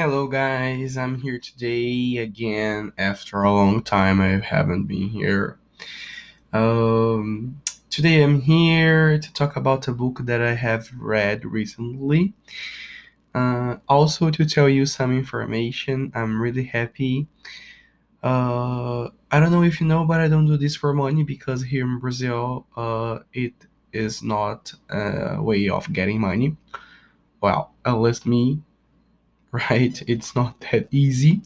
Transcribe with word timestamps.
Hello, 0.00 0.28
guys. 0.28 0.96
I'm 0.96 1.20
here 1.22 1.40
today 1.40 2.18
again 2.18 2.92
after 2.96 3.42
a 3.42 3.52
long 3.52 3.82
time. 3.82 4.20
I 4.20 4.38
haven't 4.38 4.84
been 4.84 5.08
here. 5.08 5.58
Um, 6.52 7.60
today 7.90 8.22
I'm 8.22 8.42
here 8.42 9.18
to 9.18 9.32
talk 9.32 9.56
about 9.56 9.88
a 9.88 9.92
book 9.92 10.20
that 10.22 10.40
I 10.40 10.54
have 10.54 10.92
read 10.96 11.44
recently. 11.44 12.32
Uh, 13.34 13.78
also, 13.88 14.30
to 14.30 14.44
tell 14.44 14.68
you 14.68 14.86
some 14.86 15.12
information, 15.12 16.12
I'm 16.14 16.40
really 16.40 16.66
happy. 16.66 17.26
Uh, 18.22 19.08
I 19.32 19.40
don't 19.40 19.50
know 19.50 19.64
if 19.64 19.80
you 19.80 19.88
know, 19.88 20.04
but 20.04 20.20
I 20.20 20.28
don't 20.28 20.46
do 20.46 20.56
this 20.56 20.76
for 20.76 20.94
money 20.94 21.24
because 21.24 21.64
here 21.64 21.84
in 21.84 21.98
Brazil, 21.98 22.68
uh, 22.76 23.18
it 23.32 23.66
is 23.92 24.22
not 24.22 24.74
a 24.90 25.42
way 25.42 25.68
of 25.68 25.92
getting 25.92 26.20
money. 26.20 26.56
Well, 27.40 27.74
at 27.84 27.94
least 27.94 28.26
me, 28.26 28.62
right? 29.70 30.02
It's 30.06 30.34
not 30.34 30.60
that 30.72 30.88
easy. 30.90 31.42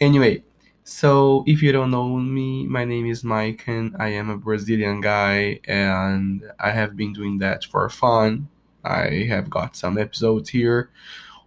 Anyway, 0.00 0.42
so 0.84 1.44
if 1.46 1.62
you 1.62 1.72
don't 1.72 1.90
know 1.90 2.16
me, 2.16 2.66
my 2.66 2.84
name 2.84 3.06
is 3.06 3.22
Mike 3.22 3.64
and 3.66 3.94
I 3.98 4.08
am 4.08 4.30
a 4.30 4.38
Brazilian 4.38 5.00
guy 5.00 5.60
and 5.64 6.42
I 6.58 6.70
have 6.70 6.96
been 6.96 7.12
doing 7.12 7.38
that 7.38 7.64
for 7.64 7.88
fun. 7.90 8.48
I 8.84 9.26
have 9.28 9.50
got 9.50 9.76
some 9.76 9.98
episodes 9.98 10.48
here. 10.48 10.90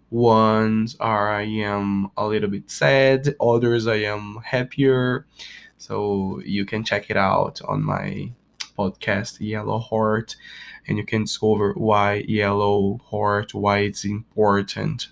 Ones 0.09 0.95
are 0.99 1.31
I 1.31 1.43
am 1.43 2.11
a 2.17 2.27
little 2.27 2.49
bit 2.49 2.69
sad, 2.69 3.35
others 3.41 3.87
I 3.87 3.95
am 3.95 4.39
happier. 4.43 5.25
So 5.77 6.41
you 6.45 6.65
can 6.65 6.83
check 6.83 7.09
it 7.09 7.17
out 7.17 7.61
on 7.67 7.81
my 7.83 8.31
podcast 8.77 9.37
Yellow 9.39 9.79
Heart 9.79 10.35
and 10.87 10.97
you 10.97 11.05
can 11.05 11.23
discover 11.23 11.73
why 11.73 12.25
Yellow 12.27 12.99
Heart, 13.09 13.53
why 13.53 13.79
it's 13.79 14.05
important. 14.05 15.07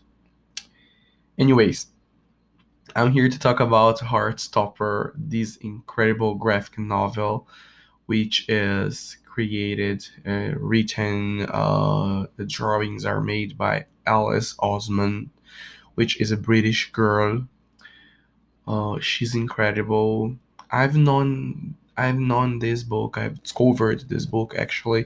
Anyways, 1.39 1.87
I'm 2.97 3.13
here 3.13 3.29
to 3.29 3.39
talk 3.39 3.61
about 3.61 3.99
Heartstopper, 3.99 5.13
this 5.15 5.55
incredible 5.55 6.35
graphic 6.35 6.77
novel, 6.77 7.47
which 8.07 8.49
is 8.49 9.15
created, 9.23 10.05
uh, 10.27 10.51
written, 10.59 11.43
uh, 11.43 12.25
the 12.35 12.43
drawings 12.43 13.05
are 13.05 13.21
made 13.21 13.57
by 13.57 13.85
Alice 14.05 14.53
Oseman, 14.55 15.29
which 15.95 16.19
is 16.19 16.29
a 16.29 16.35
British 16.35 16.91
girl. 16.91 17.47
Uh, 18.67 18.99
she's 18.99 19.33
incredible. 19.33 20.35
I've 20.69 20.97
known 20.97 21.75
I've 21.95 22.19
known 22.19 22.59
this 22.59 22.83
book. 22.83 23.17
I've 23.17 23.41
discovered 23.43 24.09
this 24.09 24.25
book 24.25 24.55
actually. 24.57 25.05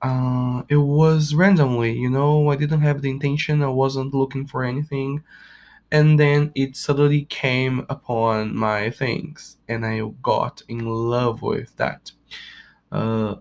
Uh, 0.00 0.62
it 0.68 0.76
was 0.76 1.34
randomly, 1.34 1.92
you 1.92 2.08
know. 2.08 2.50
I 2.50 2.56
didn't 2.56 2.82
have 2.82 3.02
the 3.02 3.10
intention. 3.10 3.62
I 3.62 3.68
wasn't 3.68 4.14
looking 4.14 4.46
for 4.46 4.64
anything, 4.64 5.24
and 5.92 6.20
then 6.20 6.52
it 6.54 6.76
suddenly 6.76 7.24
came 7.24 7.86
upon 7.88 8.56
my 8.56 8.90
things, 8.90 9.58
and 9.68 9.86
I 9.86 10.02
got 10.22 10.62
in 10.68 10.86
love 10.86 11.42
with 11.42 11.76
that. 11.76 12.12
Uh, 12.92 13.36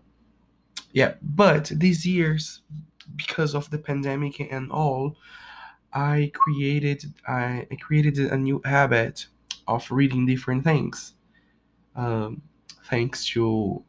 yeah, 0.92 1.16
but 1.22 1.72
these 1.76 2.06
years, 2.06 2.62
because 3.16 3.56
of 3.56 3.70
the 3.70 3.78
pandemic 3.78 4.40
and 4.40 4.72
all, 4.72 5.18
I 5.94 6.32
created 6.34 7.14
I, 7.28 7.68
I 7.72 7.76
created 7.76 8.20
a 8.20 8.38
new 8.38 8.62
habit 8.66 9.28
of 9.68 9.90
reading 9.92 10.26
different 10.26 10.64
things. 10.64 11.14
Um, 11.96 12.42
thanks 12.86 13.26
to 13.30 13.84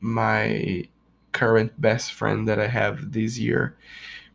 my 0.00 0.88
current 1.34 1.78
best 1.78 2.12
friend 2.12 2.48
that 2.48 2.58
I 2.58 2.68
have 2.68 3.12
this 3.12 3.38
year, 3.38 3.76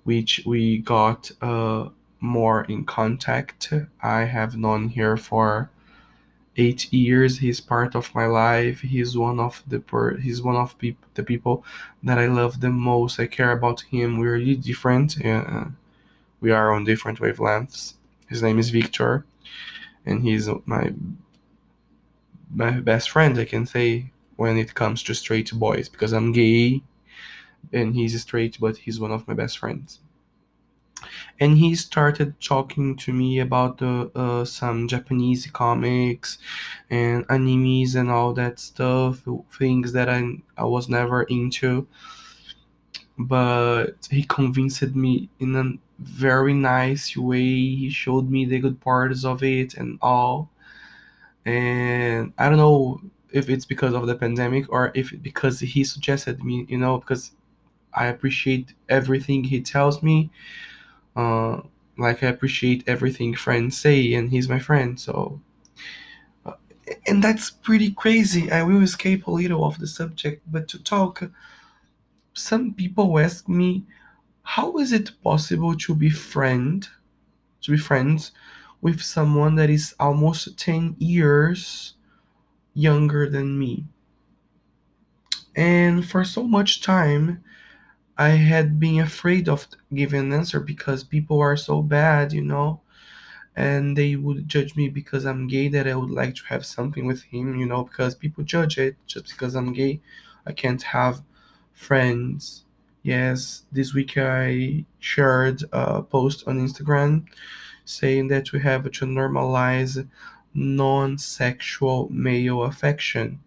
which 0.04 0.44
we 0.46 0.78
got 0.78 1.32
uh, 1.42 1.90
more 2.20 2.66
in 2.66 2.86
contact. 2.86 3.74
I 4.04 4.26
have 4.26 4.56
known 4.56 4.90
her 4.90 5.18
for 5.18 5.72
eight 6.58 6.92
years. 6.94 7.40
He's 7.40 7.62
part 7.62 7.96
of 7.96 8.14
my 8.14 8.26
life. 8.26 8.82
He's 8.82 9.18
one 9.18 9.40
of 9.40 9.64
the 9.66 9.80
per- 9.80 10.18
he's 10.18 10.42
one 10.42 10.58
of 10.58 10.76
the 11.16 11.24
people 11.24 11.64
that 12.04 12.20
I 12.20 12.28
love 12.28 12.60
the 12.60 12.70
most. 12.70 13.20
I 13.20 13.28
care 13.28 13.52
about 13.52 13.82
him. 13.82 14.20
We're 14.20 14.34
really 14.34 14.56
different. 14.56 15.26
Uh, 15.26 15.66
we 16.42 16.52
are 16.52 16.72
on 16.74 16.84
different 16.84 17.20
wavelengths. 17.20 17.96
His 18.28 18.44
name 18.44 18.60
is 18.60 18.70
Victor, 18.70 19.26
and 20.06 20.22
he's 20.24 20.50
my 20.66 20.94
my 22.54 22.72
best 22.80 23.10
friend. 23.10 23.40
I 23.40 23.46
can 23.46 23.66
say 23.66 24.12
when 24.36 24.58
it 24.58 24.74
comes 24.74 25.04
to 25.04 25.14
straight 25.14 25.52
boys 25.54 25.90
because 25.90 26.14
I'm 26.14 26.32
gay, 26.32 26.82
and 27.74 27.96
he's 27.96 28.20
straight, 28.22 28.58
but 28.60 28.78
he's 28.78 29.00
one 29.00 29.12
of 29.12 29.28
my 29.28 29.34
best 29.34 29.58
friends. 29.58 30.00
And 31.40 31.58
he 31.58 31.76
started 31.76 32.40
talking 32.42 32.98
to 32.98 33.14
me 33.14 33.40
about 33.40 33.78
the 33.78 34.12
uh, 34.16 34.44
some 34.44 34.88
Japanese 34.88 35.48
comics 35.48 36.38
and 36.90 37.26
animes 37.30 37.96
and 37.96 38.12
all 38.12 38.34
that 38.34 38.60
stuff, 38.60 39.26
things 39.58 39.94
that 39.94 40.10
I 40.10 40.42
I 40.58 40.66
was 40.66 40.90
never 40.90 41.24
into. 41.24 41.88
But 43.18 44.08
he 44.10 44.24
convinced 44.24 44.96
me 44.96 45.30
in 45.40 45.56
a 45.56 45.74
very 46.00 46.54
nice 46.54 47.16
way. 47.16 47.44
He 47.76 47.90
showed 47.90 48.30
me 48.30 48.46
the 48.46 48.60
good 48.60 48.80
parts 48.82 49.26
of 49.26 49.44
it 49.44 49.76
and 49.76 50.00
all. 50.02 50.50
And 51.46 52.34
I 52.38 52.50
don't 52.50 52.58
know 52.58 53.02
if 53.32 53.50
it's 53.50 53.66
because 53.66 53.94
of 53.94 54.08
the 54.08 54.16
pandemic 54.16 54.66
or 54.70 54.92
if 54.96 55.14
because 55.22 55.60
he 55.60 55.84
suggested 55.84 56.44
me, 56.44 56.66
you 56.70 56.78
know, 56.78 57.00
because 57.00 57.32
I 57.94 58.08
appreciate 58.08 58.74
everything 58.90 59.46
he 59.46 59.62
tells 59.62 60.04
me. 60.04 60.32
Uh, 61.16 61.62
like 61.98 62.24
I 62.24 62.28
appreciate 62.28 62.84
everything 62.88 63.36
friends 63.36 63.78
say, 63.78 64.14
and 64.14 64.32
he's 64.32 64.50
my 64.50 64.60
friend. 64.60 65.00
So, 65.00 65.42
uh, 66.46 66.54
and 67.08 67.24
that's 67.24 67.50
pretty 67.50 67.92
crazy. 67.92 68.52
I 68.52 68.64
will 68.64 68.82
escape 68.84 69.28
a 69.28 69.32
little 69.32 69.66
of 69.66 69.80
the 69.80 69.88
subject, 69.88 70.42
but 70.52 70.68
to 70.70 70.82
talk, 70.84 71.24
some 72.34 72.74
people 72.74 73.20
ask 73.20 73.48
me, 73.48 73.84
how 74.44 74.78
is 74.78 74.94
it 74.94 75.12
possible 75.24 75.76
to 75.76 75.96
be 75.96 76.10
friend, 76.10 76.88
to 77.62 77.72
be 77.72 77.78
friends 77.78 78.32
with 78.82 79.02
someone 79.02 79.56
that 79.56 79.70
is 79.70 79.96
almost 80.00 80.58
ten 80.60 80.96
years 81.00 81.96
younger 82.74 83.30
than 83.30 83.60
me? 83.60 83.86
And 85.56 86.08
for 86.08 86.24
so 86.24 86.44
much 86.48 86.82
time, 86.82 87.44
I 88.20 88.30
had 88.30 88.80
been 88.80 89.00
afraid 89.00 89.50
of 89.50 89.68
giving 89.92 90.20
an 90.20 90.34
answer 90.34 90.60
because 90.60 91.04
people 91.04 91.40
are 91.40 91.58
so 91.58 91.82
bad, 91.82 92.34
you 92.34 92.44
know, 92.44 92.82
and 93.56 93.98
they 93.98 94.16
would 94.16 94.48
judge 94.50 94.76
me 94.76 94.90
because 94.90 95.26
I'm 95.26 95.48
gay 95.48 95.68
that 95.70 95.88
I 95.88 95.96
would 95.96 96.12
like 96.12 96.36
to 96.36 96.46
have 96.48 96.66
something 96.66 97.06
with 97.08 97.24
him, 97.24 97.58
you 97.60 97.66
know, 97.66 97.84
because 97.86 98.16
people 98.16 98.44
judge 98.44 98.78
it 98.78 98.98
just 99.08 99.30
because 99.30 99.56
I'm 99.56 99.74
gay. 99.74 100.02
I 100.46 100.54
can't 100.54 100.84
have 100.84 101.24
friends. 101.74 102.66
Yes, 103.04 103.64
this 103.72 103.94
week 103.94 104.14
I 104.18 104.86
shared 105.00 105.64
a 105.74 106.04
post 106.04 106.48
on 106.48 106.60
Instagram 106.60 107.28
saying 107.86 108.28
that 108.30 108.52
we 108.54 108.60
have 108.62 108.84
to 108.92 109.06
normalize 109.06 110.08
non 110.54 111.18
sexual 111.18 112.10
male 112.12 112.64
affection. 112.64 113.40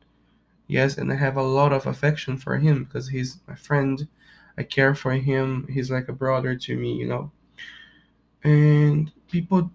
Yes, 0.67 0.99
and 0.99 1.13
I 1.13 1.17
have 1.17 1.37
a 1.37 1.43
lot 1.43 1.73
of 1.73 1.87
affection 1.87 2.37
for 2.37 2.59
him 2.59 2.85
because 2.85 3.09
he's 3.09 3.39
my 3.47 3.55
friend 3.55 4.09
I 4.59 4.63
care 4.63 4.95
for 4.95 5.13
him. 5.13 5.67
He's 5.71 5.91
like 5.91 6.09
a 6.09 6.13
brother 6.13 6.55
to 6.57 6.77
me, 6.77 6.95
you 6.95 7.07
know. 7.07 7.31
And 8.45 9.13
people 9.31 9.71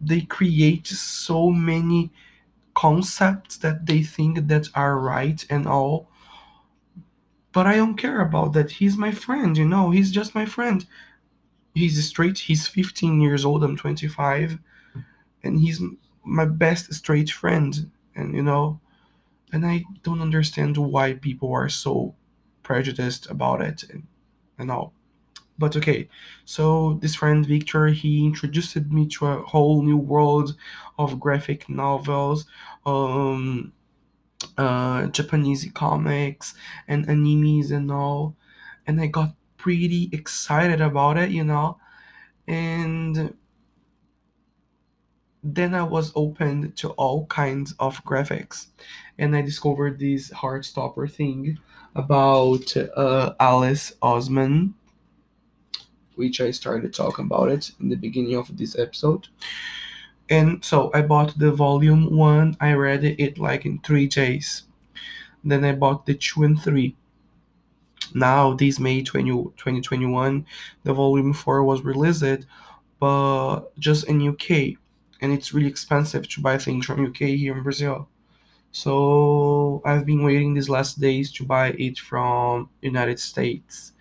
they 0.00 0.22
create 0.22 0.86
so 0.86 1.50
many 1.50 2.10
concepts 2.74 3.58
that 3.58 3.86
they 3.86 4.02
think 4.02 4.48
that 4.48 4.68
are 4.74 4.98
right 4.98 5.44
and 5.50 5.66
all. 5.66 6.08
But 7.52 7.66
I 7.66 7.76
don't 7.76 7.96
care 7.96 8.20
about 8.20 8.52
that. 8.54 8.70
He's 8.70 8.96
my 8.96 9.10
friend, 9.12 9.56
you 9.58 9.66
know. 9.66 9.90
He's 9.90 10.10
just 10.10 10.34
my 10.34 10.46
friend. 10.46 10.86
He's 11.74 12.02
straight. 12.06 12.38
He's 12.38 12.66
15 12.66 13.20
years 13.20 13.44
old. 13.44 13.62
I'm 13.62 13.76
25. 13.76 14.58
And 15.42 15.58
he's 15.58 15.82
my 16.24 16.44
best 16.44 16.92
straight 16.94 17.30
friend. 17.30 17.90
And, 18.14 18.34
you 18.34 18.42
know, 18.42 18.80
and 19.52 19.66
I 19.66 19.84
don't 20.02 20.20
understand 20.20 20.76
why 20.76 21.14
people 21.14 21.52
are 21.52 21.68
so 21.68 22.14
prejudiced 22.70 23.28
about 23.28 23.60
it 23.60 23.82
and, 23.90 24.06
and 24.56 24.70
all. 24.70 24.92
But 25.58 25.76
okay, 25.76 26.08
so 26.44 27.00
this 27.02 27.16
friend 27.16 27.44
Victor, 27.44 27.88
he 27.88 28.24
introduced 28.24 28.76
me 28.76 29.08
to 29.08 29.26
a 29.26 29.42
whole 29.42 29.82
new 29.82 29.96
world 29.96 30.54
of 30.96 31.18
graphic 31.18 31.68
novels, 31.68 32.46
um, 32.86 33.72
uh, 34.56 35.08
Japanese 35.08 35.68
comics, 35.74 36.54
and 36.86 37.08
animes 37.08 37.72
and 37.72 37.90
all. 37.90 38.36
And 38.86 39.00
I 39.00 39.08
got 39.08 39.34
pretty 39.56 40.08
excited 40.12 40.80
about 40.80 41.18
it, 41.18 41.30
you 41.30 41.42
know. 41.42 41.76
And 42.46 43.34
then 45.42 45.74
I 45.74 45.82
was 45.82 46.12
open 46.14 46.70
to 46.76 46.90
all 46.90 47.26
kinds 47.26 47.74
of 47.80 48.04
graphics, 48.04 48.68
and 49.18 49.34
I 49.34 49.42
discovered 49.42 49.98
this 49.98 50.30
Heartstopper 50.30 51.10
thing 51.10 51.58
about 51.94 52.76
uh, 52.76 53.34
Alice 53.40 53.92
Oseman, 54.02 54.72
which 56.14 56.40
I 56.40 56.50
started 56.50 56.94
talking 56.94 57.26
about 57.26 57.50
it 57.50 57.72
in 57.80 57.88
the 57.88 57.96
beginning 57.96 58.36
of 58.36 58.56
this 58.56 58.78
episode. 58.78 59.28
And 60.28 60.64
so 60.64 60.90
I 60.94 61.02
bought 61.02 61.38
the 61.38 61.50
volume 61.50 62.16
one. 62.16 62.56
I 62.60 62.72
read 62.74 63.04
it 63.04 63.38
like 63.38 63.66
in 63.66 63.80
three 63.80 64.06
days. 64.06 64.62
Then 65.42 65.64
I 65.64 65.72
bought 65.72 66.06
the 66.06 66.14
two 66.14 66.44
and 66.44 66.60
three. 66.60 66.96
Now, 68.14 68.54
this 68.54 68.78
May 68.78 69.02
20, 69.02 69.30
2021, 69.56 70.46
the 70.84 70.92
volume 70.92 71.32
four 71.32 71.62
was 71.64 71.82
released, 71.82 72.46
but 72.98 73.60
just 73.78 74.08
in 74.08 74.26
UK, 74.26 74.76
and 75.20 75.32
it's 75.32 75.54
really 75.54 75.68
expensive 75.68 76.28
to 76.28 76.40
buy 76.40 76.58
things 76.58 76.86
from 76.86 77.06
UK 77.06 77.18
here 77.38 77.56
in 77.56 77.62
Brazil. 77.62 78.08
So 78.72 79.82
I've 79.84 80.06
been 80.06 80.22
waiting 80.22 80.54
these 80.54 80.68
last 80.68 81.00
days 81.00 81.32
to 81.32 81.44
buy 81.44 81.68
it 81.70 81.98
from 81.98 82.70
United 82.80 83.18
States. 83.18 83.92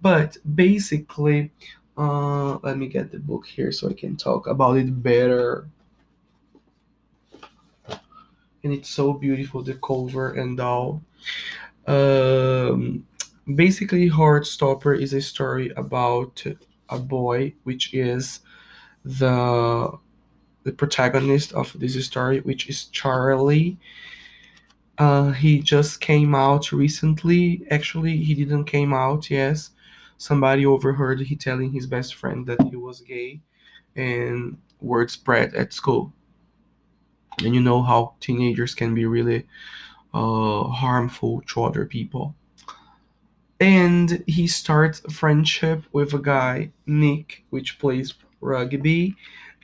But 0.00 0.36
basically, 0.54 1.50
uh, 1.96 2.58
let 2.62 2.78
me 2.78 2.86
get 2.86 3.10
the 3.10 3.18
book 3.18 3.46
here 3.46 3.72
so 3.72 3.88
I 3.88 3.94
can 3.94 4.16
talk 4.16 4.46
about 4.46 4.76
it 4.76 5.02
better. 5.02 5.68
And 8.62 8.72
it's 8.72 8.90
so 8.90 9.12
beautiful, 9.12 9.62
the 9.62 9.74
cover 9.74 10.32
and 10.32 10.58
all. 10.60 11.02
Um, 11.86 13.06
basically, 13.54 14.10
Heartstopper 14.10 15.00
is 15.00 15.12
a 15.12 15.20
story 15.20 15.70
about 15.76 16.44
a 16.88 16.98
boy, 16.98 17.54
which 17.64 17.94
is 17.94 18.40
the 19.04 19.98
the 20.66 20.72
protagonist 20.72 21.52
of 21.52 21.72
this 21.78 22.04
story, 22.04 22.40
which 22.40 22.68
is 22.68 22.86
Charlie. 22.86 23.78
Uh, 24.98 25.30
he 25.30 25.60
just 25.60 26.00
came 26.00 26.34
out 26.34 26.72
recently. 26.72 27.64
Actually, 27.70 28.16
he 28.16 28.34
didn't 28.34 28.64
came 28.64 28.92
out. 28.92 29.30
Yes, 29.30 29.70
somebody 30.18 30.66
overheard 30.66 31.20
he 31.20 31.36
telling 31.36 31.72
his 31.72 31.86
best 31.86 32.16
friend 32.16 32.44
that 32.46 32.60
he 32.62 32.76
was 32.76 33.00
gay, 33.00 33.40
and 33.94 34.58
word 34.80 35.10
spread 35.10 35.54
at 35.54 35.72
school. 35.72 36.12
And 37.44 37.54
you 37.54 37.60
know 37.60 37.82
how 37.82 38.14
teenagers 38.18 38.74
can 38.74 38.92
be 38.92 39.06
really 39.06 39.46
uh, 40.12 40.64
harmful 40.64 41.42
to 41.48 41.62
other 41.62 41.84
people. 41.84 42.34
And 43.60 44.24
he 44.26 44.46
starts 44.48 45.00
a 45.04 45.10
friendship 45.10 45.84
with 45.92 46.12
a 46.12 46.18
guy, 46.18 46.72
Nick, 46.86 47.44
which 47.50 47.78
plays 47.78 48.14
rugby 48.40 49.16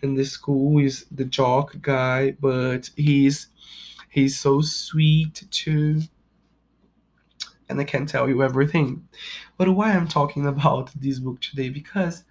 in 0.02 0.14
the 0.14 0.24
school 0.24 0.78
is 0.78 1.06
the 1.10 1.24
jock 1.24 1.80
guy, 1.80 2.32
but 2.32 2.90
he's 2.96 3.48
he's 4.08 4.38
so 4.38 4.60
sweet 4.60 5.44
too. 5.50 6.02
And 7.68 7.80
I 7.80 7.84
can't 7.84 8.08
tell 8.08 8.28
you 8.28 8.42
everything. 8.42 9.08
But 9.56 9.70
why 9.70 9.92
I'm 9.92 10.08
talking 10.08 10.46
about 10.46 10.90
this 10.94 11.18
book 11.18 11.40
today 11.40 11.70
because 11.70 12.24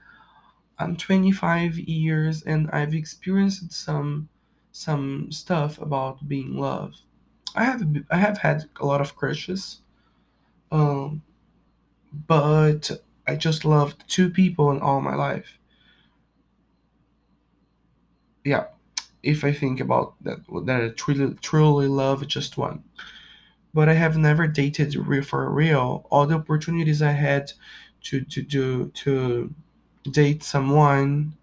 I'm 0.78 0.96
25 0.98 1.78
years 1.78 2.44
and 2.44 2.70
I've 2.72 2.94
experienced 2.94 3.72
some 3.72 4.30
some 4.72 5.32
stuff 5.32 5.78
about 5.80 6.28
being 6.28 6.56
loved. 6.58 7.02
I 7.56 7.66
have 7.66 7.84
I 8.10 8.18
have 8.18 8.40
had 8.40 8.70
a 8.80 8.86
lot 8.86 9.02
of 9.02 9.16
crushes, 9.16 9.82
um, 10.72 11.22
but 12.28 12.92
I 13.28 13.36
just 13.36 13.66
loved 13.66 14.04
two 14.08 14.30
people 14.30 14.72
in 14.72 14.80
all 14.80 15.02
my 15.02 15.16
life, 15.16 15.58
yeah, 18.44 18.66
if 19.24 19.44
I 19.44 19.54
think 19.54 19.80
about 19.80 20.16
that, 20.24 20.40
that 20.66 20.82
I 20.84 20.90
truly, 20.90 21.36
truly 21.42 21.88
love 21.88 22.28
just 22.28 22.58
one. 22.58 22.84
But 23.74 23.90
I 23.90 23.94
have 23.94 24.18
never 24.18 24.48
dated 24.48 24.96
real 24.96 25.24
for 25.24 25.50
real. 25.50 26.08
All 26.12 26.26
the 26.28 26.36
opportunities 26.36 27.02
I 27.02 27.12
had 27.12 27.54
to 28.04 28.22
to 28.24 28.42
do 28.42 28.92
to 29.04 29.54
date 30.12 30.44
someone, 30.44 31.34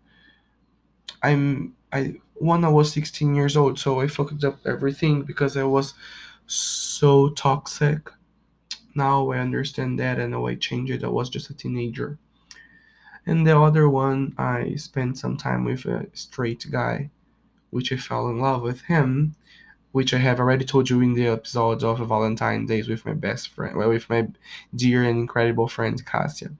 I'm 1.22 1.74
I 1.92 2.16
when 2.34 2.64
I 2.64 2.68
was 2.68 2.92
16 2.92 3.34
years 3.34 3.56
old, 3.56 3.78
so 3.78 4.00
I 4.00 4.06
fucked 4.06 4.44
up 4.44 4.58
everything 4.66 5.22
because 5.22 5.56
I 5.56 5.64
was 5.64 5.94
so 6.46 7.30
toxic. 7.30 8.10
Now 8.94 9.30
I 9.30 9.38
understand 9.38 9.98
that 10.00 10.18
and 10.18 10.34
I 10.34 10.54
changed 10.56 10.92
it. 10.92 11.04
I 11.04 11.08
was 11.08 11.30
just 11.30 11.50
a 11.50 11.54
teenager. 11.54 12.18
And 13.28 13.46
the 13.46 13.60
other 13.60 13.90
one, 13.90 14.34
I 14.38 14.76
spent 14.76 15.18
some 15.18 15.36
time 15.36 15.64
with 15.64 15.84
a 15.84 16.06
straight 16.14 16.66
guy, 16.70 17.10
which 17.68 17.92
I 17.92 17.98
fell 17.98 18.26
in 18.30 18.38
love 18.38 18.62
with 18.62 18.80
him, 18.84 19.36
which 19.92 20.14
I 20.14 20.16
have 20.16 20.40
already 20.40 20.64
told 20.64 20.88
you 20.88 21.02
in 21.02 21.12
the 21.12 21.26
episode 21.26 21.84
of 21.84 21.98
Valentine's 21.98 22.70
Days 22.70 22.88
with 22.88 23.04
my 23.04 23.12
best 23.12 23.48
friend, 23.48 23.76
well, 23.76 23.90
with 23.90 24.08
my 24.08 24.28
dear 24.74 25.04
and 25.04 25.18
incredible 25.18 25.68
friend 25.68 26.02
Cassia. 26.06 26.52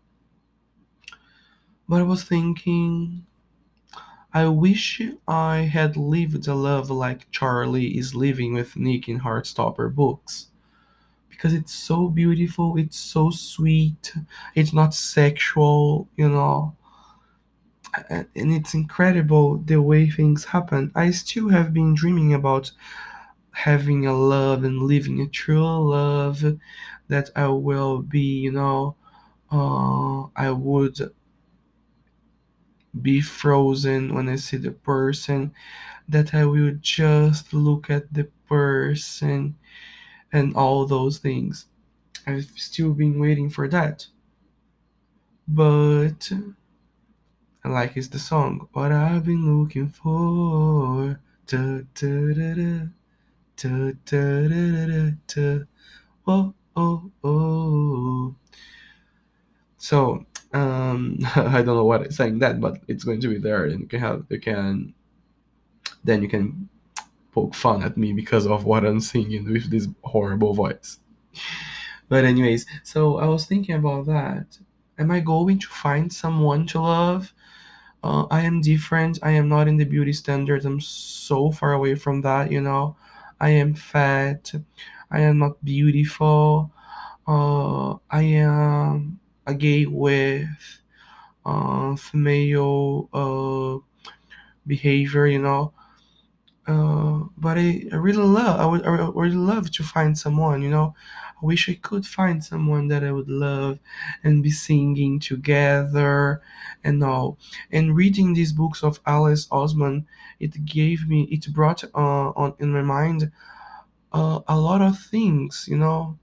But 1.89 2.01
I 2.01 2.03
was 2.03 2.25
thinking, 2.25 3.25
I 4.35 4.49
wish 4.49 5.01
I 5.27 5.61
had 5.61 5.97
lived 5.97 6.47
a 6.49 6.55
love 6.55 6.91
like 6.91 7.31
Charlie 7.31 7.97
is 7.97 8.15
living 8.15 8.53
with 8.53 8.77
Nick 8.77 9.09
in 9.09 9.21
Heartstopper 9.21 9.95
books 9.95 10.49
because 11.39 11.55
it's 11.55 11.75
so 11.75 12.09
beautiful, 12.11 12.79
it's 12.79 12.99
so 12.99 13.31
sweet, 13.31 14.15
it's 14.57 14.75
not 14.75 14.95
sexual, 14.95 16.09
you 16.19 16.29
know. 16.29 16.77
And 18.11 18.27
it's 18.35 18.75
incredible 18.75 19.59
the 19.59 19.81
way 19.81 20.09
things 20.11 20.47
happen. 20.47 20.93
I 20.95 21.11
still 21.11 21.49
have 21.51 21.73
been 21.73 21.95
dreaming 21.95 22.35
about 22.35 22.73
having 23.53 24.07
a 24.07 24.15
love 24.17 24.65
and 24.65 24.83
living 24.83 25.21
a 25.21 25.29
true 25.29 25.91
love 25.91 26.45
that 27.09 27.31
I 27.37 27.49
will 27.49 28.03
be, 28.03 28.21
you 28.41 28.53
know, 28.53 28.97
uh, 29.53 30.25
I 30.37 30.51
would 30.53 30.99
be 33.01 33.21
frozen 33.21 34.15
when 34.15 34.29
I 34.29 34.37
see 34.37 34.57
the 34.57 34.71
person, 34.71 35.53
that 36.09 36.35
I 36.35 36.47
will 36.47 36.75
just 36.81 37.53
look 37.55 37.91
at 37.91 38.13
the 38.15 38.25
person 38.49 39.57
and 40.33 40.55
all 40.57 40.87
those 40.87 41.19
things. 41.19 41.67
I've 42.27 42.53
still 42.57 42.93
been 42.95 43.19
waiting 43.19 43.51
for 43.51 43.69
that. 43.69 44.07
But 45.47 46.31
I 47.65 47.69
like 47.69 47.97
is 47.97 48.11
the 48.11 48.19
song. 48.19 48.69
What 48.73 48.93
I've 48.93 49.25
been 49.25 49.61
looking 49.63 49.89
for. 49.89 51.21
Da, 51.47 51.81
da, 51.95 52.35
da, 52.35 52.55
da. 52.55 52.87
Da, 53.57 53.93
da, 54.05 54.49
da, 54.49 54.87
da, 54.87 55.11
da. 55.27 55.65
Oh, 56.27 56.55
oh, 56.77 57.11
oh. 57.25 58.35
So, 59.79 60.27
um, 60.53 61.19
I 61.37 61.63
don't 61.63 61.77
know 61.77 61.85
what 61.85 62.03
I'm 62.03 62.11
saying 62.11 62.39
that, 62.41 62.61
but 62.61 62.81
it's 62.89 63.05
going 63.05 63.21
to 63.21 63.29
be 63.29 63.39
there, 63.39 63.65
and 63.65 63.81
you 63.81 63.87
can 63.87 64.01
have 64.01 64.25
you 64.29 64.41
can 64.41 64.95
then 66.05 66.23
you 66.23 66.29
can 66.29 66.69
poke 67.33 67.55
fun 67.55 67.83
at 67.83 67.97
me 67.97 68.13
because 68.13 68.47
of 68.47 68.65
what 68.65 68.85
I'm 68.85 69.01
singing 69.01 69.51
with 69.51 69.71
this 69.71 69.89
horrible 70.03 70.55
voice. 70.55 70.99
But 72.09 72.25
anyways, 72.25 72.67
so 72.83 73.19
I 73.19 73.27
was 73.27 73.47
thinking 73.47 73.75
about 73.75 74.07
that. 74.07 74.59
Am 74.99 75.11
I 75.11 75.21
going 75.21 75.59
to 75.61 75.69
find 75.69 76.13
someone 76.13 76.67
to 76.69 76.81
love? 76.81 77.33
Uh, 78.03 78.25
I 78.31 78.43
am 78.43 78.61
different. 78.61 79.19
I 79.23 79.33
am 79.33 79.49
not 79.49 79.69
in 79.69 79.77
the 79.77 79.85
beauty 79.85 80.13
standards. 80.13 80.65
I'm 80.65 80.81
so 80.81 81.51
far 81.51 81.73
away 81.73 81.95
from 81.95 82.23
that, 82.23 82.51
you 82.51 82.61
know. 82.61 82.97
I 83.41 83.51
am 83.51 83.75
fat. 83.75 84.53
I 85.11 85.21
am 85.21 85.39
not 85.39 85.63
beautiful. 85.65 86.73
Uh, 87.27 87.95
I 88.11 88.23
am 88.23 89.21
a 89.47 89.55
gay 89.55 89.87
with 89.87 90.49
uh, 91.45 91.97
female 91.97 93.09
uh, 93.13 93.79
behavior, 94.67 95.27
you 95.27 95.41
know. 95.41 95.73
Uh, 96.69 97.25
but 97.39 97.57
I, 97.59 97.87
I 97.93 97.97
really 97.97 98.23
love 98.23 98.61
I 98.61 98.67
would 98.67 98.85
I 98.87 98.91
really 98.91 99.35
love 99.37 99.71
to 99.73 99.83
find 99.83 100.19
someone 100.19 100.63
you 100.63 100.69
know? 100.71 100.95
I 101.43 101.47
wish 101.47 101.69
I 101.69 101.75
could 101.75 102.05
find 102.07 102.45
someone 102.45 102.89
that 102.89 103.03
I 103.03 103.11
would 103.13 103.31
love 103.31 103.79
and 104.23 104.43
be 104.43 104.51
singing 104.51 105.19
together 105.19 106.43
and 106.85 107.03
all. 107.03 107.39
And 107.73 107.97
reading 107.97 108.35
these 108.35 108.53
books 108.53 108.83
of 108.85 109.01
Alice 109.07 109.47
Oseman 109.49 110.05
it 110.41 110.67
gave 110.67 111.09
me 111.09 111.23
it 111.31 111.53
brought 111.55 111.85
uh, 111.85 112.31
on 112.43 112.55
in 112.59 112.73
my 112.73 112.83
mind 112.83 113.33
uh, 114.13 114.41
a 114.49 114.59
lot 114.59 114.83
of 114.83 114.99
things 114.99 115.67
you 115.69 115.77
know? 115.79 116.19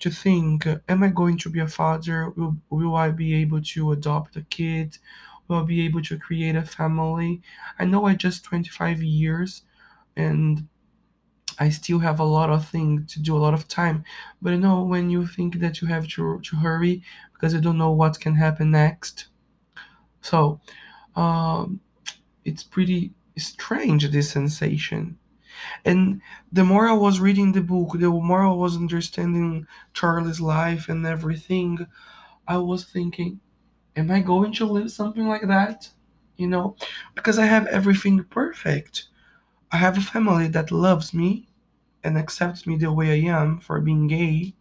To 0.00 0.10
think 0.10 0.66
am 0.88 1.02
I 1.02 1.08
going 1.08 1.38
to 1.38 1.50
be 1.50 1.60
a 1.60 1.68
father? 1.68 2.30
Will, 2.30 2.56
will 2.70 2.94
I 2.96 3.10
be 3.10 3.34
able 3.34 3.62
to 3.62 3.92
adopt 3.92 4.36
a 4.36 4.42
kid? 4.42 4.98
Will 5.48 5.58
I 5.58 5.64
be 5.64 5.82
able 5.86 6.02
to 6.02 6.18
create 6.18 6.56
a 6.56 6.62
family? 6.62 7.42
I 7.78 7.84
know 7.86 8.06
I 8.06 8.14
just 8.14 8.44
25 8.44 9.02
years 9.02 9.62
and 10.16 10.68
I 11.58 11.70
still 11.70 12.00
have 12.00 12.20
a 12.20 12.24
lot 12.24 12.50
of 12.50 12.68
things 12.68 13.12
to 13.14 13.20
do, 13.22 13.36
a 13.36 13.38
lot 13.38 13.54
of 13.54 13.68
time. 13.68 14.04
But 14.42 14.50
you 14.52 14.58
know, 14.58 14.82
when 14.84 15.10
you 15.10 15.26
think 15.26 15.60
that 15.60 15.80
you 15.80 15.88
have 15.88 16.08
to, 16.08 16.40
to 16.40 16.56
hurry 16.56 17.02
because 17.32 17.54
you 17.54 17.60
don't 17.60 17.78
know 17.78 17.92
what 17.92 18.20
can 18.20 18.34
happen 18.36 18.70
next. 18.70 19.26
So, 20.20 20.60
um, 21.16 21.80
it's 22.44 22.62
pretty 22.64 23.12
strange, 23.38 24.08
this 24.10 24.30
sensation. 24.30 25.18
And 25.84 26.22
the 26.52 26.64
more 26.64 26.88
I 26.88 26.94
was 26.94 27.20
reading 27.20 27.52
the 27.52 27.62
book, 27.62 27.98
the 27.98 28.10
more 28.10 28.42
I 28.42 28.52
was 28.52 28.76
understanding 28.76 29.66
Charlie's 29.94 30.40
life 30.40 30.88
and 30.88 31.06
everything, 31.06 31.86
I 32.48 32.58
was 32.58 32.84
thinking, 32.84 33.40
Am 33.96 34.10
I 34.10 34.20
going 34.20 34.52
to 34.54 34.66
live 34.66 34.92
something 34.92 35.26
like 35.28 35.46
that? 35.48 35.90
You 36.36 36.48
know, 36.48 36.76
because 37.14 37.38
I 37.38 37.46
have 37.46 37.66
everything 37.68 38.24
perfect. 38.24 39.08
I 39.72 39.78
have 39.78 39.98
a 39.98 40.00
family 40.00 40.46
that 40.46 40.70
loves 40.70 41.12
me 41.12 41.48
and 42.04 42.18
accepts 42.18 42.66
me 42.66 42.76
the 42.76 42.92
way 42.92 43.10
I 43.12 43.32
am 43.36 43.58
for 43.60 43.80
being 43.80 44.06
gay. 44.08 44.54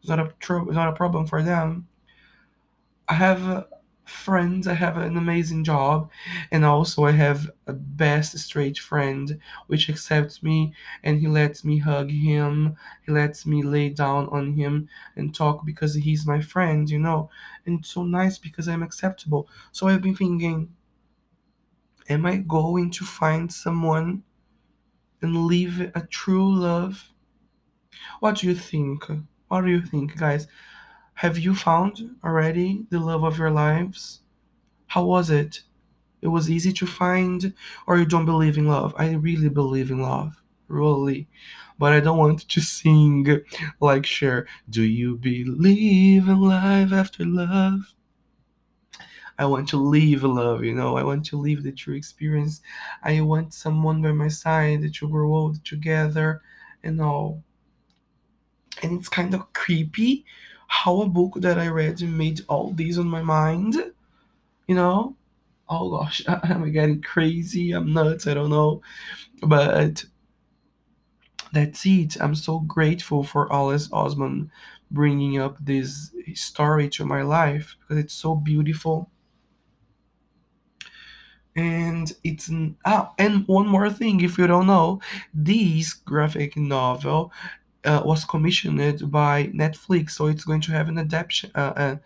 It's 0.00 0.08
not 0.10 0.20
a 0.20 0.34
tro- 0.40 0.66
it's 0.66 0.74
not 0.74 0.88
a 0.88 0.96
problem 0.96 1.26
for 1.26 1.42
them. 1.42 1.88
I 3.08 3.14
have 3.14 3.42
uh, 3.48 3.64
friends. 4.04 4.66
I 4.66 4.74
have 4.74 4.96
an 4.96 5.16
amazing 5.16 5.64
job, 5.64 6.10
and 6.50 6.64
also 6.64 7.04
I 7.04 7.12
have 7.12 7.50
a 7.66 7.72
best 7.72 8.38
straight 8.38 8.78
friend 8.78 9.38
which 9.66 9.88
accepts 9.90 10.42
me, 10.42 10.72
and 11.02 11.20
he 11.20 11.26
lets 11.28 11.64
me 11.64 11.78
hug 11.78 12.10
him. 12.10 12.76
He 13.04 13.12
lets 13.12 13.44
me 13.46 13.62
lay 13.62 13.88
down 13.90 14.28
on 14.28 14.52
him 14.54 14.88
and 15.16 15.34
talk 15.34 15.64
because 15.66 15.94
he's 15.94 16.26
my 16.26 16.40
friend, 16.40 16.88
you 16.88 16.98
know. 16.98 17.30
And 17.66 17.80
it's 17.80 17.90
so 17.90 18.04
nice 18.04 18.38
because 18.38 18.68
I'm 18.68 18.82
acceptable. 18.82 19.48
So 19.72 19.88
I've 19.88 20.02
been 20.02 20.16
thinking, 20.16 20.70
am 22.08 22.26
I 22.26 22.36
going 22.38 22.90
to 22.90 23.04
find 23.04 23.52
someone 23.52 24.22
and 25.22 25.46
live 25.46 25.92
a 25.94 26.06
true 26.08 26.54
love? 26.54 27.10
What 28.20 28.38
do 28.38 28.46
you 28.46 28.54
think? 28.54 29.04
What 29.48 29.62
do 29.62 29.70
you 29.70 29.82
think, 29.82 30.16
guys? 30.16 30.46
Have 31.14 31.38
you 31.38 31.54
found 31.54 32.16
already 32.22 32.86
the 32.90 33.00
love 33.00 33.24
of 33.24 33.38
your 33.38 33.50
lives? 33.50 34.20
How 34.86 35.04
was 35.04 35.30
it? 35.30 35.62
It 36.20 36.28
was 36.28 36.50
easy 36.50 36.72
to 36.72 36.86
find, 36.86 37.52
or 37.86 37.98
you 37.98 38.04
don't 38.04 38.24
believe 38.24 38.58
in 38.58 38.66
love? 38.66 38.94
I 38.96 39.12
really 39.12 39.48
believe 39.48 39.90
in 39.90 40.00
love, 40.00 40.42
really. 40.68 41.28
But 41.78 41.92
I 41.92 42.00
don't 42.00 42.18
want 42.18 42.48
to 42.48 42.60
sing 42.60 43.26
like 43.80 44.04
Cher. 44.04 44.46
Do 44.68 44.82
you 44.82 45.16
believe 45.16 46.28
in 46.28 46.40
life 46.40 46.92
after 46.92 47.24
love? 47.24 47.94
I 49.38 49.46
want 49.46 49.68
to 49.70 49.76
live 49.76 50.24
love, 50.24 50.64
you 50.64 50.74
know. 50.74 50.96
I 50.96 51.04
want 51.04 51.24
to 51.26 51.38
live 51.38 51.62
the 51.62 51.72
true 51.72 51.94
experience. 51.94 52.60
I 53.02 53.20
want 53.20 53.54
someone 53.54 54.02
by 54.02 54.12
my 54.12 54.28
side 54.28 54.92
to 54.92 55.08
grow 55.08 55.34
old 55.34 55.64
together 55.64 56.42
and 56.82 57.00
all. 57.00 57.42
And 58.82 58.98
it's 58.98 59.08
kind 59.08 59.34
of 59.34 59.52
creepy 59.52 60.24
how 60.68 61.00
a 61.00 61.08
book 61.08 61.34
that 61.36 61.58
I 61.58 61.68
read 61.68 62.00
made 62.02 62.40
all 62.48 62.72
these 62.72 62.98
on 62.98 63.08
my 63.08 63.22
mind, 63.22 63.76
you 64.66 64.74
know 64.74 65.16
oh 65.68 65.90
gosh, 65.90 66.22
I 66.26 66.40
am 66.50 66.64
I 66.64 66.68
getting 66.70 67.02
crazy? 67.02 67.72
I'm 67.72 67.92
nuts. 67.92 68.26
I 68.26 68.34
don't 68.34 68.50
know. 68.50 68.82
But 69.42 70.04
that's 71.52 71.86
it. 71.86 72.16
I'm 72.20 72.34
so 72.34 72.60
grateful 72.60 73.22
for 73.22 73.52
Alice 73.52 73.88
Oseman 73.88 74.50
bringing 74.90 75.38
up 75.38 75.56
this 75.60 76.10
story 76.34 76.88
to 76.90 77.04
my 77.04 77.22
life 77.22 77.76
because 77.80 78.02
it's 78.02 78.14
so 78.14 78.34
beautiful. 78.34 79.10
And 81.58 82.12
it's 82.22 82.50
ah, 82.84 83.12
and 83.18 83.46
one 83.48 83.66
more 83.68 83.90
thing, 83.90 84.20
if 84.20 84.38
you 84.38 84.46
don't 84.46 84.66
know, 84.68 85.00
this 85.34 85.92
graphic 85.92 86.56
novel 86.56 87.32
uh, 87.84 88.02
was 88.04 88.24
commissioned 88.24 89.10
by 89.10 89.46
Netflix, 89.48 90.12
so 90.12 90.26
it's 90.26 90.44
going 90.44 90.62
to 90.62 90.72
have 90.72 90.88
an 90.88 90.98
adaptation, 90.98 91.50
uh, 91.56 91.74
uh, 91.84 91.96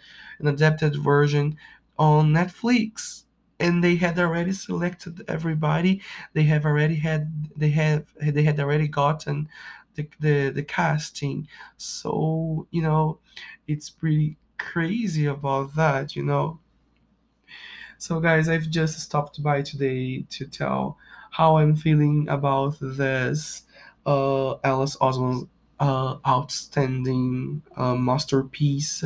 an 0.41 0.49
adapted 0.49 0.97
version 0.97 1.57
on 1.99 2.33
Netflix. 2.33 3.25
And 3.61 3.85
they 3.85 3.97
had 3.97 4.19
already 4.19 4.53
selected 4.53 5.25
everybody. 5.29 6.03
They 6.35 6.45
have 6.45 6.67
already 6.67 6.97
had 6.97 7.23
they 7.57 7.71
have 7.71 8.07
they 8.21 8.45
had 8.45 8.61
already 8.61 8.89
gotten 8.89 9.49
the 9.97 10.09
the, 10.21 10.51
the 10.51 10.65
casting. 10.65 11.49
So 11.79 12.69
you 12.73 12.83
know, 12.83 13.21
it's 13.69 13.91
pretty 13.91 14.37
crazy 14.59 15.27
about 15.27 15.77
that. 15.77 16.17
You 16.17 16.25
know. 16.25 16.61
So, 18.03 18.19
guys, 18.19 18.49
I've 18.49 18.69
just 18.69 18.99
stopped 18.99 19.41
by 19.45 19.63
today 19.63 20.23
to 20.31 20.45
tell 20.45 20.99
how 21.31 21.59
I'm 21.59 21.77
feeling 21.77 22.29
about 22.29 22.75
this 22.81 23.63
uh, 24.05 24.57
Alice 24.65 24.97
Oswald's 25.01 25.47
uh, 25.79 26.17
outstanding 26.27 27.63
uh, 27.77 27.95
masterpiece, 27.95 29.05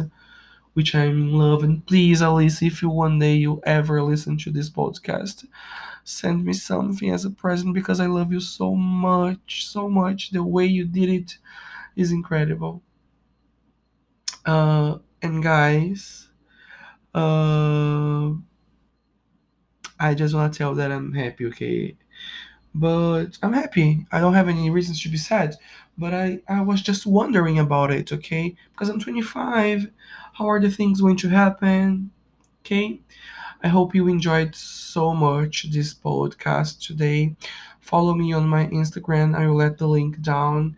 which 0.75 0.95
I'm 0.95 1.11
in 1.11 1.33
love. 1.35 1.63
And 1.63 1.87
please, 1.87 2.23
Alice, 2.23 2.63
if 2.63 2.83
you 2.83 2.89
one 2.89 3.19
day 3.19 3.35
you 3.37 3.61
ever 3.65 4.03
listen 4.03 4.39
to 4.39 4.51
this 4.51 4.71
podcast, 4.71 5.47
send 6.05 6.45
me 6.47 6.55
something 6.55 7.11
as 7.11 7.25
a 7.27 7.31
present 7.31 7.75
because 7.75 8.01
I 8.01 8.07
love 8.07 8.33
you 8.33 8.41
so 8.41 8.75
much, 8.75 9.67
so 9.67 9.89
much. 9.91 10.31
The 10.31 10.43
way 10.43 10.67
you 10.67 10.87
did 10.87 11.11
it 11.11 11.39
is 11.97 12.13
incredible. 12.13 12.83
Uh, 14.45 14.99
and 15.23 15.43
guys, 15.43 16.29
uh, 17.15 18.33
I 20.07 20.15
just 20.15 20.35
want 20.35 20.53
to 20.53 20.59
tell 20.59 20.75
that 20.75 20.93
I'm 20.93 21.13
happy, 21.13 21.47
okay? 21.47 21.97
But 22.75 23.39
I'm 23.43 23.53
happy. 23.53 24.07
I 24.13 24.21
don't 24.21 24.35
have 24.35 24.49
any 24.49 24.71
reasons 24.71 25.03
to 25.03 25.09
be 25.09 25.17
sad. 25.17 25.57
But 25.99 26.15
I, 26.15 26.41
I 26.49 26.61
was 26.61 26.83
just 26.83 27.07
wondering 27.07 27.59
about 27.59 27.91
it, 27.91 28.13
okay? 28.13 28.55
Because 28.73 28.89
I'm 28.89 29.01
25. 29.01 29.91
How 30.35 30.49
are 30.49 30.61
the 30.61 30.71
things 30.71 31.01
going 31.01 31.17
to 31.19 31.29
happen? 31.29 32.11
Okay? 32.61 33.01
I 33.63 33.69
hope 33.69 33.95
you 33.95 34.07
enjoyed 34.09 34.55
so 34.55 35.15
much 35.15 35.71
this 35.73 35.95
podcast 35.95 36.87
today. 36.87 37.35
Follow 37.81 38.15
me 38.15 38.33
on 38.33 38.49
my 38.49 38.67
Instagram. 38.67 39.35
I 39.35 39.47
will 39.47 39.57
let 39.57 39.79
the 39.79 39.89
link 39.89 40.21
down. 40.21 40.77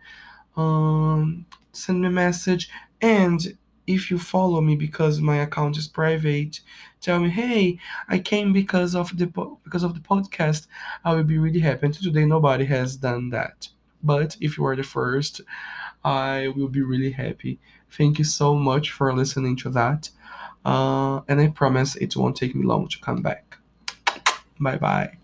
Um, 0.55 1.45
send 1.73 2.01
me 2.01 2.07
a 2.07 2.11
message. 2.11 2.69
And 3.01 3.57
if 3.85 4.09
you 4.09 4.19
follow 4.19 4.61
me 4.61 4.75
because 4.75 5.19
my 5.19 5.37
account 5.37 5.77
is 5.77 5.87
private, 5.87 6.61
tell 7.01 7.19
me, 7.19 7.29
hey, 7.29 7.79
I 8.07 8.19
came 8.19 8.53
because 8.53 8.95
of 8.95 9.17
the 9.17 9.27
because 9.63 9.83
of 9.83 9.93
the 9.93 9.99
podcast. 10.01 10.67
I 11.03 11.13
will 11.13 11.23
be 11.23 11.37
really 11.37 11.59
happy. 11.59 11.85
And 11.87 11.93
today 11.93 12.25
nobody 12.25 12.65
has 12.65 12.95
done 12.95 13.29
that. 13.31 13.69
But 14.03 14.37
if 14.39 14.57
you 14.57 14.65
are 14.65 14.75
the 14.75 14.83
first, 14.83 15.41
I 16.03 16.49
will 16.55 16.69
be 16.69 16.81
really 16.81 17.11
happy. 17.11 17.59
Thank 17.91 18.19
you 18.19 18.25
so 18.25 18.55
much 18.55 18.91
for 18.91 19.13
listening 19.13 19.57
to 19.57 19.69
that. 19.71 20.09
Uh, 20.65 21.21
and 21.27 21.41
I 21.41 21.47
promise 21.47 21.95
it 21.95 22.15
won't 22.15 22.35
take 22.37 22.55
me 22.55 22.65
long 22.65 22.87
to 22.89 22.99
come 22.99 23.21
back. 23.21 23.57
Bye 24.59 24.77
bye. 24.77 25.18